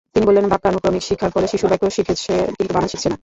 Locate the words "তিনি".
0.13-0.25